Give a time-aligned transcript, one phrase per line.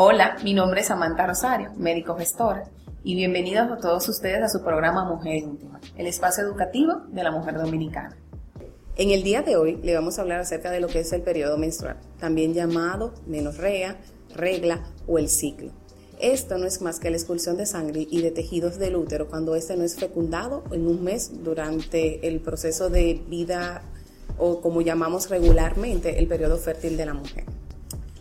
[0.00, 2.70] Hola, mi nombre es Samantha Rosario, médico gestora,
[3.02, 7.32] y bienvenidos a todos ustedes a su programa Mujer Íntima, el espacio educativo de la
[7.32, 8.16] mujer dominicana.
[8.94, 11.22] En el día de hoy le vamos a hablar acerca de lo que es el
[11.22, 13.96] periodo menstrual, también llamado menorrea,
[14.36, 15.72] regla o el ciclo.
[16.20, 19.56] Esto no es más que la expulsión de sangre y de tejidos del útero cuando
[19.56, 23.82] éste no es fecundado en un mes durante el proceso de vida
[24.36, 27.57] o como llamamos regularmente el periodo fértil de la mujer.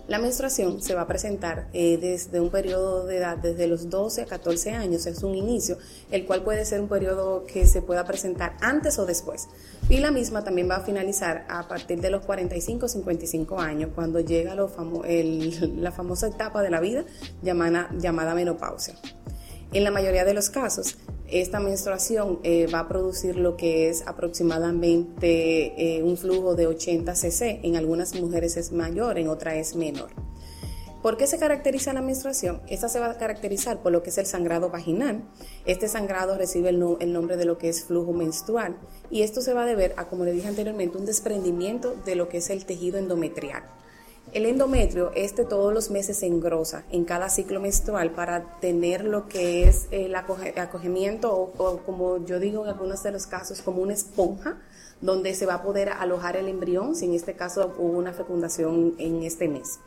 [0.07, 4.21] La menstruación se va a presentar eh, desde un periodo de edad, desde los 12
[4.21, 5.77] a 14 años, es un inicio,
[6.11, 9.49] el cual puede ser un periodo que se pueda presentar antes o después.
[9.89, 13.91] Y la misma también va a finalizar a partir de los 45 o 55 años,
[13.93, 17.03] cuando llega la famosa etapa de la vida
[17.41, 18.95] llamada, llamada menopausia.
[19.73, 20.95] En la mayoría de los casos,
[21.29, 27.15] esta menstruación eh, va a producir lo que es aproximadamente eh, un flujo de 80
[27.15, 27.59] cc.
[27.63, 30.09] En algunas mujeres es mayor, en otras es menor.
[31.01, 32.61] ¿Por qué se caracteriza la menstruación?
[32.67, 35.23] Esta se va a caracterizar por lo que es el sangrado vaginal.
[35.65, 38.77] Este sangrado recibe el, el, nombre de lo que es flujo menstrual
[39.11, 42.29] y esto se va a deber a, como le dije anteriormente, un desprendimiento de lo
[42.29, 43.63] que es el tejido endometrial.
[44.33, 49.29] El endometrio, este todos los meses se engrosa en cada ciclo menstrual para tener lo
[49.29, 53.93] que es el acogimiento o, como yo digo en algunos de los casos como una
[53.93, 54.57] esponja
[54.99, 58.95] donde se va a poder alojar el embrión si en este caso hubo una fecundación
[58.97, 59.79] en este mes.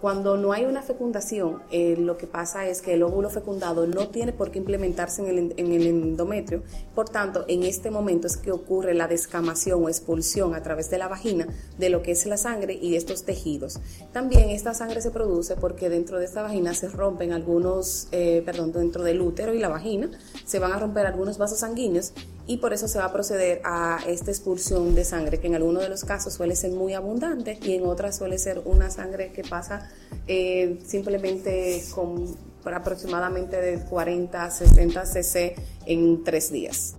[0.00, 4.08] Cuando no hay una fecundación, eh, lo que pasa es que el óvulo fecundado no
[4.08, 6.62] tiene por qué implementarse en el, en el, endometrio,
[6.94, 10.98] por tanto, en este momento es que ocurre la descamación o expulsión a través de
[10.98, 11.46] la vagina
[11.78, 13.80] de lo que es la sangre y estos tejidos.
[14.12, 18.72] También esta sangre se produce porque dentro de esta vagina se rompen algunos, eh, perdón,
[18.72, 20.10] dentro del útero y la vagina
[20.44, 22.12] se van a romper algunos vasos sanguíneos
[22.46, 25.82] y por eso se va a proceder a esta expulsión de sangre, que en algunos
[25.82, 29.42] de los casos suele ser muy abundante y en otras suele ser una sangre que
[29.42, 29.90] pasa
[30.26, 35.54] eh, simplemente con aproximadamente de 40 a 60 cc
[35.86, 36.96] en tres días.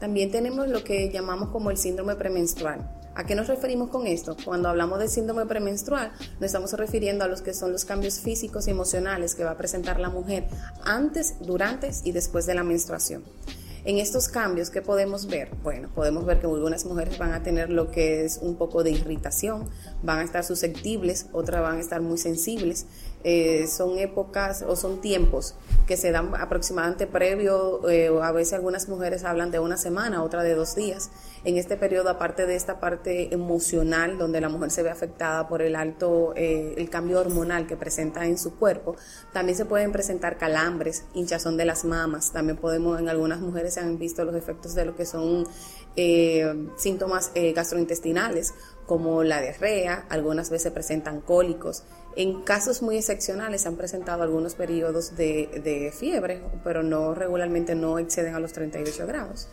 [0.00, 2.94] También tenemos lo que llamamos como el síndrome premenstrual.
[3.14, 4.36] ¿A qué nos referimos con esto?
[4.44, 8.68] Cuando hablamos de síndrome premenstrual, nos estamos refiriendo a los que son los cambios físicos
[8.68, 10.46] y emocionales que va a presentar la mujer
[10.84, 13.24] antes, durante y después de la menstruación.
[13.88, 15.48] En estos cambios, ¿qué podemos ver?
[15.62, 18.90] Bueno, podemos ver que algunas mujeres van a tener lo que es un poco de
[18.90, 19.64] irritación,
[20.02, 22.84] van a estar susceptibles, otras van a estar muy sensibles.
[23.24, 25.56] Eh, son épocas o son tiempos
[25.88, 30.44] que se dan aproximadamente previo, eh, a veces algunas mujeres hablan de una semana, otra
[30.44, 31.10] de dos días.
[31.44, 35.62] En este periodo, aparte de esta parte emocional, donde la mujer se ve afectada por
[35.62, 38.94] el alto, eh, el cambio hormonal que presenta en su cuerpo,
[39.32, 43.80] también se pueden presentar calambres, hinchazón de las mamas, también podemos, en algunas mujeres se
[43.80, 45.46] han visto los efectos de lo que son
[46.76, 48.54] síntomas gastrointestinales,
[48.86, 51.82] como la diarrea, algunas veces presentan cólicos.
[52.18, 58.34] En casos muy excepcionales han presentado algunos periodos de, fiebre, pero no regularmente no exceden
[58.34, 59.46] a los 38 grados.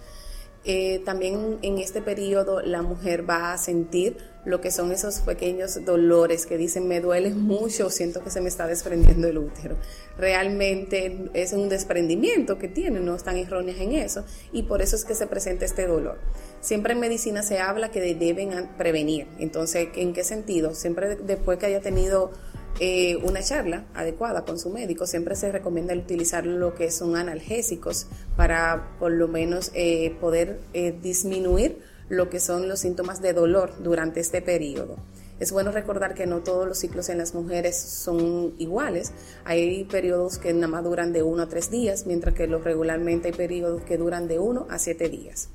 [0.63, 5.85] Eh, también en este periodo la mujer va a sentir lo que son esos pequeños
[5.85, 9.75] dolores que dicen me duele mucho, siento que se me está desprendiendo el útero.
[10.17, 15.05] Realmente es un desprendimiento que tiene, no están erróneas en eso y por eso es
[15.05, 16.17] que se presenta este dolor.
[16.61, 19.27] Siempre en medicina se habla que deben prevenir.
[19.37, 20.73] Entonces, ¿en qué sentido?
[20.73, 22.31] Siempre después que haya tenido
[22.79, 28.07] eh, una charla adecuada con su médico, siempre se recomienda utilizar lo que son analgésicos
[28.35, 33.71] para por lo menos eh, poder eh, disminuir lo que son los síntomas de dolor
[33.81, 34.97] durante este periodo.
[35.39, 39.11] Es bueno recordar que no todos los ciclos en las mujeres son iguales.
[39.43, 43.27] Hay periodos que nada más duran de uno a tres días, mientras que los regularmente
[43.29, 45.49] hay periodos que duran de uno a siete días.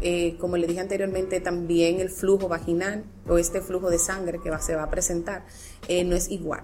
[0.00, 4.50] Eh, como le dije anteriormente, también el flujo vaginal o este flujo de sangre que
[4.60, 5.44] se va a presentar
[5.88, 6.62] eh, no es igual.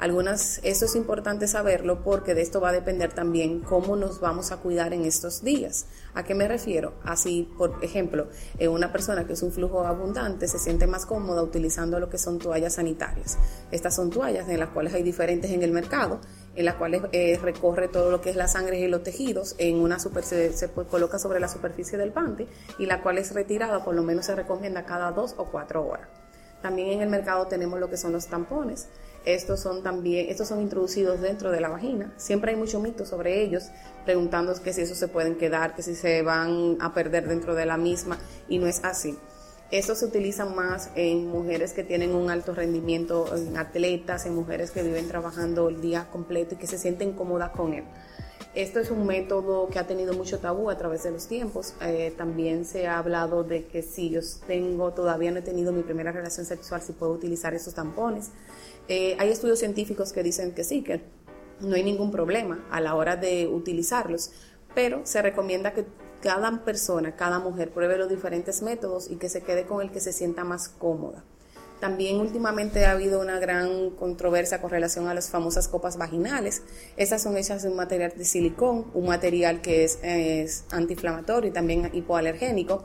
[0.00, 4.50] Algunas, eso es importante saberlo porque de esto va a depender también cómo nos vamos
[4.52, 5.86] a cuidar en estos días.
[6.14, 6.94] ¿A qué me refiero?
[7.04, 8.28] Así, por ejemplo,
[8.58, 12.18] eh, una persona que es un flujo abundante se siente más cómoda utilizando lo que
[12.18, 13.38] son toallas sanitarias.
[13.70, 16.20] Estas son toallas en las cuales hay diferentes en el mercado
[16.56, 19.76] en las cuales eh, recorre todo lo que es la sangre y los tejidos, en
[19.76, 22.46] una super, se, coloca sobre la superficie del panty
[22.78, 26.08] y la cual es retirada, por lo menos se recomienda cada dos o cuatro horas.
[26.62, 28.88] También en el mercado tenemos lo que son los tampones.
[29.24, 32.12] Estos son también, estos son introducidos dentro de la vagina.
[32.16, 33.70] Siempre hay mucho mito sobre ellos,
[34.04, 37.64] preguntando que si esos se pueden quedar, que si se van a perder dentro de
[37.64, 38.18] la misma,
[38.48, 39.16] y no es así.
[39.70, 44.70] Esto se utiliza más en mujeres que tienen un alto rendimiento, en atletas, en mujeres
[44.70, 47.84] que viven trabajando el día completo y que se sienten cómodas con él.
[48.54, 51.74] Esto es un método que ha tenido mucho tabú a través de los tiempos.
[51.80, 55.82] Eh, también se ha hablado de que si yo tengo, todavía no he tenido mi
[55.82, 58.30] primera relación sexual, si puedo utilizar esos tampones.
[58.88, 61.00] Eh, hay estudios científicos que dicen que sí, que
[61.60, 64.32] no hay ningún problema a la hora de utilizarlos,
[64.74, 65.84] pero se recomienda que
[66.20, 70.00] cada persona, cada mujer pruebe los diferentes métodos y que se quede con el que
[70.00, 71.22] se sienta más cómoda.
[71.80, 76.62] También últimamente ha habido una gran controversia con relación a las famosas copas vaginales.
[76.96, 81.52] Estas son hechas de un material de silicón, un material que es, es antiinflamatorio y
[81.52, 82.84] también hipoalergénico.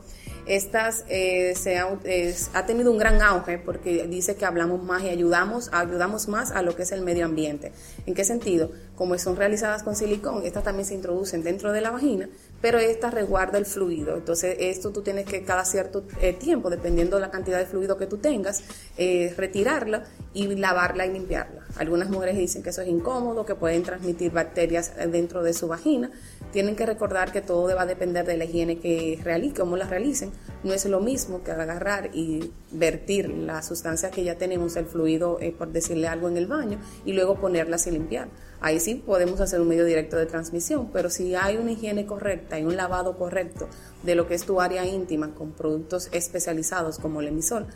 [0.50, 5.70] Estas eh, se ha, tenido un gran auge porque dice que hablamos más y ayudamos,
[5.72, 7.72] ayudamos más a lo que es el medio ambiente.
[8.08, 8.72] ¿En qué sentido?
[8.96, 12.30] Como son realizadas con silicón, estas también se introducen dentro de la vagina,
[12.62, 14.16] pero esta resguarda el fluido.
[14.16, 18.00] Entonces, esto tú tienes que cada cierto eh, tiempo, dependiendo de la cantidad de fluido
[18.00, 18.64] que tú tengas,
[18.98, 21.62] eh, retirarla y lavarla y limpiarla.
[21.78, 26.10] Algunas mujeres dicen que eso es incómodo, que pueden transmitir bacterias dentro de su vagina.
[26.52, 29.86] Tienen que recordar que todo va a depender de la higiene que realicen, cómo la
[29.86, 30.32] realicen.
[30.64, 35.38] No es lo mismo que agarrar y vertir la sustancia que ya tenemos, el fluido,
[35.42, 38.30] eh, por decirle algo, en el baño, y luego ponerlas y limpiar.
[38.62, 42.60] Ahí sí podemos hacer un medio directo de transmisión, pero si hay una higiene correcta
[42.60, 43.70] y un lavado correcto
[44.04, 47.68] de lo que es tu área íntima con productos especializados como el emisor,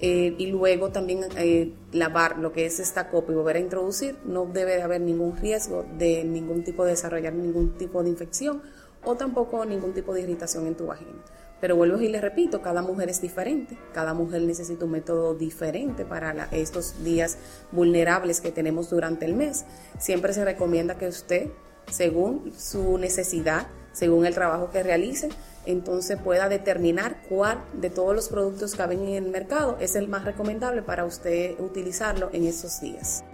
[0.00, 4.16] eh, y luego también eh, lavar lo que es esta copa y volver a introducir,
[4.24, 8.62] no debe de haber ningún riesgo de ningún tipo de desarrollar ningún tipo de infección
[9.04, 11.22] o tampoco ningún tipo de irritación en tu vagina.
[11.60, 16.04] Pero vuelvo y les repito, cada mujer es diferente, cada mujer necesita un método diferente
[16.04, 17.38] para estos días
[17.72, 19.64] vulnerables que tenemos durante el mes.
[19.98, 21.48] Siempre se recomienda que usted,
[21.90, 25.30] según su necesidad, según el trabajo que realice,
[25.66, 30.08] entonces pueda determinar cuál de todos los productos que ven en el mercado es el
[30.08, 33.24] más recomendable para usted utilizarlo en esos días.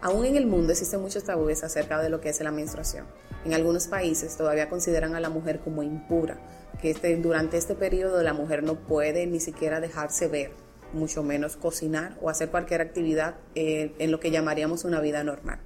[0.00, 3.06] Aún en el mundo existen muchos tabúes acerca de lo que es la menstruación.
[3.44, 6.38] En algunos países todavía consideran a la mujer como impura,
[6.80, 10.52] que este, durante este periodo la mujer no puede ni siquiera dejarse ver,
[10.92, 15.60] mucho menos cocinar o hacer cualquier actividad eh, en lo que llamaríamos una vida normal.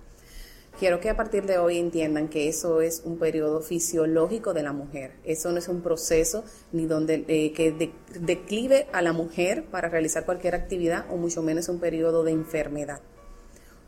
[0.79, 4.73] Quiero que a partir de hoy entiendan que eso es un periodo fisiológico de la
[4.73, 5.13] mujer.
[5.25, 10.25] Eso no es un proceso ni donde eh, que declive a la mujer para realizar
[10.25, 13.01] cualquier actividad o mucho menos un periodo de enfermedad.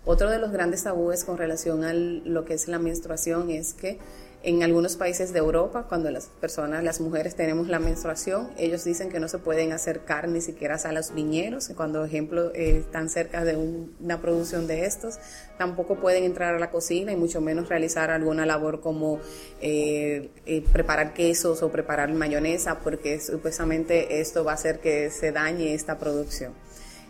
[0.05, 4.01] Otro de los grandes tabúes con relación a lo que es la menstruación es que
[4.45, 9.09] en algunos países de Europa, cuando las personas, las mujeres tenemos la menstruación, ellos dicen
[9.09, 13.45] que no se pueden acercar ni siquiera a los viñeros, cuando, ejemplo, eh, están cerca
[13.45, 15.21] de una producción de estos.
[15.59, 19.21] Tampoco pueden entrar a la cocina y mucho menos realizar alguna labor como
[19.61, 25.31] eh, eh, preparar quesos o preparar mayonesa, porque supuestamente esto va a hacer que se
[25.31, 26.53] dañe esta producción.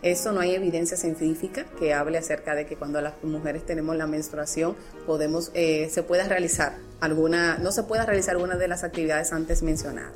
[0.03, 4.05] Eso no hay evidencia científica que hable acerca de que cuando las mujeres tenemos la
[4.05, 9.31] menstruación podemos, eh, se pueda realizar alguna, no se pueda realizar alguna de las actividades
[9.31, 10.11] antes mencionadas.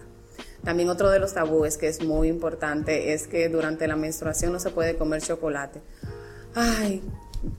[0.64, 4.60] También otro de los tabúes que es muy importante es que durante la menstruación no
[4.60, 5.82] se puede comer chocolate.
[6.54, 7.02] Ay,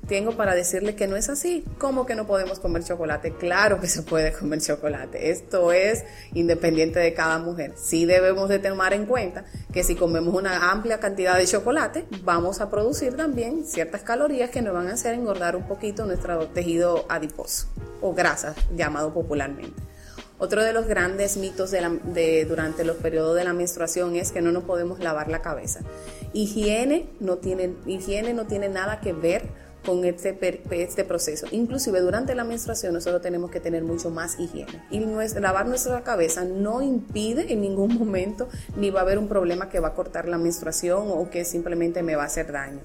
[0.07, 1.65] tengo para decirle que no es así.
[1.79, 3.33] ¿Cómo que no podemos comer chocolate?
[3.35, 5.31] Claro que se puede comer chocolate.
[5.31, 6.05] Esto es
[6.35, 7.75] independiente de cada mujer.
[7.77, 12.61] Sí debemos de tomar en cuenta que si comemos una amplia cantidad de chocolate, vamos
[12.61, 17.07] a producir también ciertas calorías que nos van a hacer engordar un poquito nuestro tejido
[17.09, 17.69] adiposo
[18.01, 19.89] o grasa, llamado popularmente.
[20.41, 24.53] Otro de los grandes mitos de, durante los periodos de la menstruación es que no
[24.53, 25.81] nos podemos lavar la cabeza.
[26.33, 29.49] Higiene no tiene, higiene no tiene nada que ver
[29.89, 30.37] con este,
[30.71, 31.47] este proceso.
[31.51, 34.85] Inclusive durante la menstruación nosotros tenemos que tener mucho más higiene.
[34.91, 35.01] Y
[35.41, 39.81] lavar nuestra cabeza no impide en ningún momento ni va a haber un problema que
[39.81, 42.81] va a cortar la menstruación o que simplemente me va a hacer daño.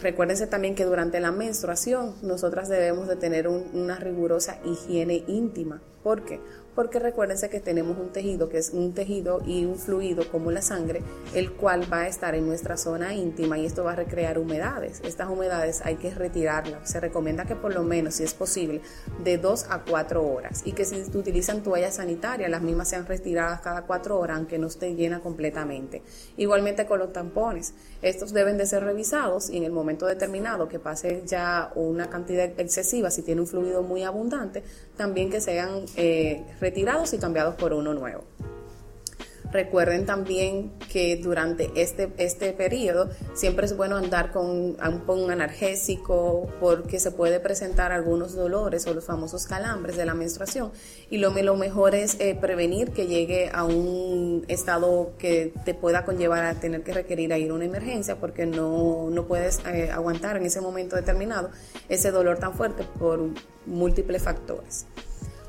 [0.00, 5.82] Recuérdense también que durante la menstruación nosotras debemos de tener una rigurosa higiene íntima.
[6.02, 6.40] ¿Por qué?
[6.78, 10.62] Porque recuérdense que tenemos un tejido que es un tejido y un fluido como la
[10.62, 11.02] sangre,
[11.34, 15.00] el cual va a estar en nuestra zona íntima y esto va a recrear humedades.
[15.02, 16.88] Estas humedades hay que retirarlas.
[16.88, 18.80] Se recomienda que por lo menos, si es posible,
[19.24, 23.60] de 2 a 4 horas y que si utilizan toallas sanitarias, las mismas sean retiradas
[23.60, 26.02] cada 4 horas, aunque no esté llena completamente.
[26.36, 30.78] Igualmente con los tampones, estos deben de ser revisados y en el momento determinado que
[30.78, 34.62] pase ya una cantidad excesiva, si tiene un fluido muy abundante,
[34.96, 36.44] también que sean eh,
[37.12, 38.24] y cambiados por uno nuevo.
[39.50, 47.00] Recuerden también que durante este, este periodo siempre es bueno andar con un, analgésico porque
[47.00, 50.70] se puede presentar algunos dolores o los famosos calambres de la menstruación
[51.08, 56.04] y lo, lo mejor es eh, prevenir que llegue a un estado que te pueda
[56.04, 59.90] conllevar a tener que requerir a ir a una emergencia porque no, no puedes eh,
[59.90, 61.50] aguantar en ese momento determinado
[61.88, 63.30] ese dolor tan fuerte por
[63.64, 64.86] múltiples factores.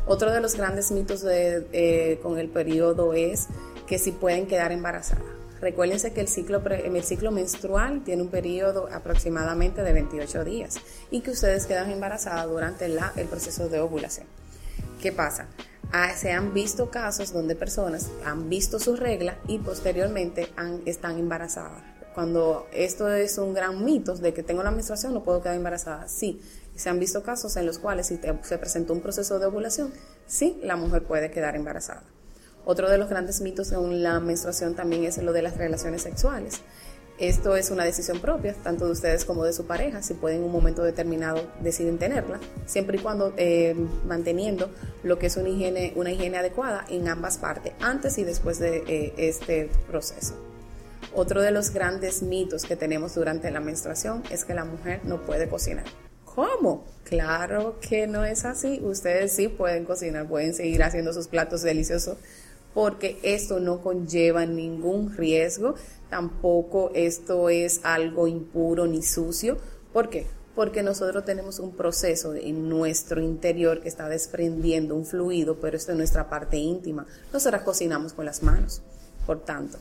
[0.05, 3.47] Otro de los grandes mitos eh, con el periodo es
[3.87, 5.23] que si pueden quedar embarazadas.
[5.61, 10.77] Recuérdense que el ciclo, el ciclo menstrual tiene un periodo aproximadamente de 28 días
[11.11, 14.25] y que ustedes quedan embarazadas durante el proceso de ovulación.
[15.01, 15.47] ¿Qué pasa?
[15.91, 20.47] Ah, se han visto casos donde personas han visto su regla y posteriormente
[20.85, 21.98] están embarazadas.
[22.19, 26.09] Cuando esto es un gran mito de que tengo la menstruación no puedo quedar embarazada.
[26.09, 26.41] Sí,
[26.75, 29.93] se han visto casos en los cuales si se presentó un proceso de ovulación,
[30.27, 32.03] sí, la mujer puede quedar embarazada.
[32.65, 36.59] Otro de los grandes mitos en la menstruación también es lo de las relaciones sexuales.
[37.19, 40.43] Esto es una decisión propia, tanto de ustedes como de su pareja, si pueden en
[40.43, 44.69] un momento determinado deciden tenerla, siempre y cuando eh, manteniendo
[45.03, 48.83] lo que es una higiene, una higiene adecuada en ambas partes, antes y después de
[48.88, 50.48] eh, este proceso.
[51.13, 55.25] Otro de los grandes mitos que tenemos durante la menstruación es que la mujer no
[55.25, 55.85] puede cocinar.
[56.23, 56.85] ¿Cómo?
[57.03, 58.79] Claro que no es así.
[58.83, 62.17] Ustedes sí pueden cocinar, pueden seguir haciendo sus platos deliciosos
[62.73, 65.75] porque esto no conlleva ningún riesgo,
[66.09, 69.57] tampoco esto es algo impuro ni sucio.
[69.91, 70.27] ¿Por qué?
[70.55, 75.91] Porque nosotros tenemos un proceso en nuestro interior que está desprendiendo un fluido, pero esto
[75.93, 77.05] es nuestra parte íntima.
[77.33, 78.81] Nosotras cocinamos con las manos.
[79.25, 79.77] Por tanto,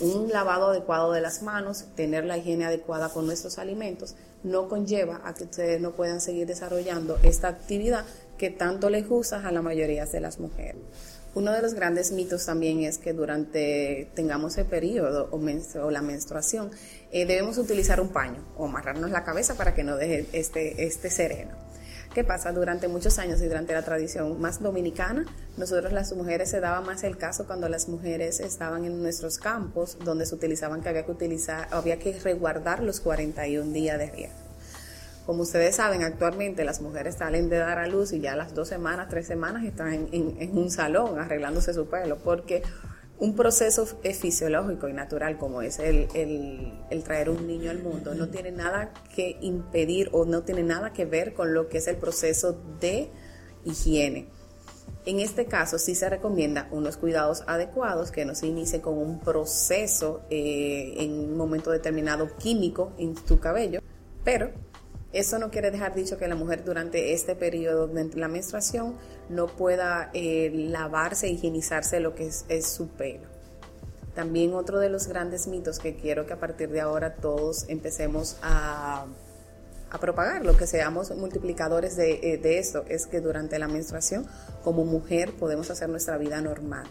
[0.00, 5.22] un lavado adecuado de las manos, tener la higiene adecuada con nuestros alimentos, no conlleva
[5.24, 8.04] a que ustedes no puedan seguir desarrollando esta actividad
[8.38, 10.82] que tanto les gusta a la mayoría de las mujeres.
[11.34, 16.70] Uno de los grandes mitos también es que durante tengamos el periodo o, la menstruación
[17.12, 21.10] eh, debemos utilizar un paño o amarrarnos la cabeza para que no deje este, este
[21.10, 21.65] sereno.
[22.16, 22.50] ¿Qué pasa?
[22.50, 25.26] Durante muchos años y durante la tradición más dominicana,
[25.58, 29.98] nosotros las mujeres se daba más el caso cuando las mujeres estaban en nuestros campos,
[30.02, 34.38] donde se utilizaban que había que utilizar, había que resguardar los 41 días de riesgo.
[35.26, 38.68] Como ustedes saben, actualmente las mujeres salen de dar a luz y ya las dos
[38.68, 42.62] semanas, tres semanas están en, un salón arreglándose su pelo, porque
[43.18, 46.08] un proceso fisiológico y natural como es el,
[46.90, 50.92] el, traer un niño al mundo no tiene nada que impedir o no tiene nada
[50.92, 53.08] que ver con lo que es el proceso de
[53.64, 54.28] higiene.
[55.06, 59.20] En este caso sí se recomienda unos cuidados adecuados que no se inicie con un
[59.20, 63.80] proceso eh, en un momento determinado químico en tu cabello,
[64.24, 64.50] pero
[65.12, 68.96] eso no quiere dejar dicho que la mujer durante este periodo de la menstruación
[69.28, 73.28] no pueda eh, lavarse higienizarse lo que es, su pelo.
[74.14, 78.36] También otro de los grandes mitos que quiero que a partir de ahora todos empecemos
[78.42, 79.06] a,
[80.00, 84.26] propagar, lo que seamos multiplicadores de, eh, de esto, es que durante la menstruación
[84.62, 86.86] como mujer podemos hacer nuestra vida normal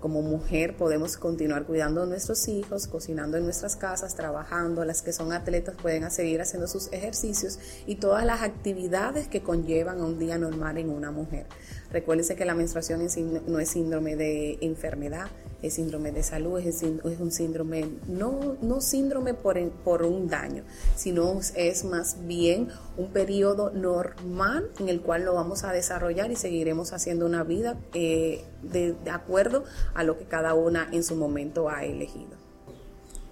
[0.00, 4.84] como mujer podemos continuar cuidando a nuestros hijos, cocinando en nuestras casas, trabajando.
[4.84, 10.00] Las que son atletas pueden seguir haciendo sus ejercicios y todas las actividades que conllevan
[10.00, 11.46] a un día normal en una mujer.
[11.90, 13.00] Recuérdense que la menstruación
[13.46, 15.28] no es síndrome de enfermedad,
[15.62, 20.62] es síndrome de salud, es, un síndrome, no, no síndrome por, por un daño,
[20.94, 26.36] sino es más bien un periodo normal en el cual lo vamos a desarrollar y
[26.36, 31.68] seguiremos haciendo una vida eh, de, acuerdo a lo que cada una en su momento
[31.68, 32.36] ha elegido.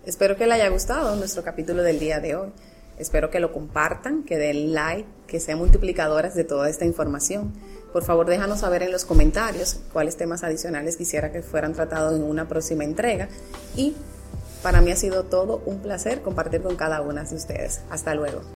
[0.04, 2.52] Espero que les haya gustado nuestro capítulo del día de hoy.
[2.98, 7.52] Espero que lo compartan, que den like, que sean multiplicadoras de toda esta información.
[7.92, 12.22] Por favor, déjanos saber en los comentarios cuáles temas adicionales quisiera que fueran tratados en
[12.22, 13.28] una próxima entrega.
[13.74, 13.94] Y
[14.62, 17.82] para mí ha sido todo un placer compartir con cada una de ustedes.
[17.90, 18.55] Hasta luego.